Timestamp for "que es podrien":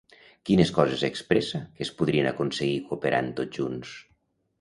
1.75-2.29